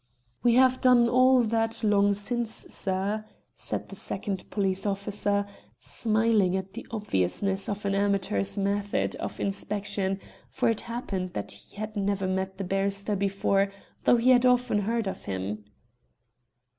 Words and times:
"We 0.41 0.55
have 0.55 0.81
done 0.81 1.07
all 1.07 1.43
that 1.43 1.83
long 1.83 2.15
since, 2.15 2.51
sir," 2.73 3.23
said 3.55 3.89
the 3.89 3.95
second 3.95 4.49
police 4.49 4.83
officer, 4.83 5.45
smiling 5.77 6.57
at 6.57 6.73
the 6.73 6.87
obviousness 6.89 7.69
of 7.69 7.85
an 7.85 7.93
amateur's 7.93 8.57
method 8.57 9.15
of 9.17 9.39
inspection, 9.39 10.19
for 10.49 10.69
it 10.69 10.81
happened 10.81 11.33
that 11.33 11.51
he 11.51 11.75
had 11.75 11.95
never 11.95 12.27
met 12.27 12.57
the 12.57 12.63
barrister 12.63 13.15
before, 13.15 13.71
though 14.05 14.17
he 14.17 14.31
had 14.31 14.43
often 14.43 14.79
heard 14.79 15.05
of 15.05 15.25
him. 15.25 15.65